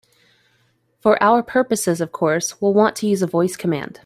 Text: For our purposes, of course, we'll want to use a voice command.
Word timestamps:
For 0.99 1.21
our 1.21 1.43
purposes, 1.43 2.01
of 2.01 2.11
course, 2.11 2.59
we'll 2.59 2.73
want 2.73 2.95
to 2.97 3.07
use 3.07 3.21
a 3.21 3.27
voice 3.27 3.55
command. 3.55 3.99